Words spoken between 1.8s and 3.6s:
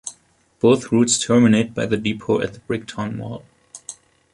the depot at the Bricktown Mall.